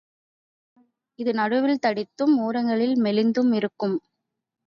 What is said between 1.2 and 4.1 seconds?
இது நடுவில் தடித்தும் ஒரங்களில் மெலிந்தும் இருக்கும்.